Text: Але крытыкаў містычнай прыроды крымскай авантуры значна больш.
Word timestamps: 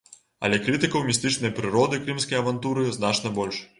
Але 0.47 0.57
крытыкаў 0.67 1.03
містычнай 1.09 1.53
прыроды 1.59 1.99
крымскай 2.07 2.41
авантуры 2.41 2.87
значна 2.97 3.37
больш. 3.41 3.63